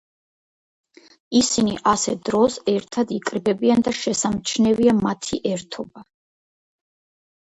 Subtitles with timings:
[1.39, 6.05] ისინი ასეთ დროს ერთად იკრიბებიან და შესამჩნევია მათი ერთობა.